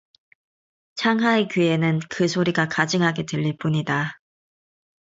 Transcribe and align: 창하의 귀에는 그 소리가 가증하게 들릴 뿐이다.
창하의 0.95 1.47
귀에는 1.49 1.99
그 2.09 2.27
소리가 2.27 2.67
가증하게 2.69 3.27
들릴 3.27 3.55
뿐이다. 3.59 4.13